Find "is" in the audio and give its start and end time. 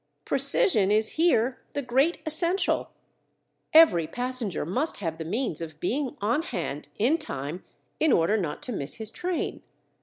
0.89-1.09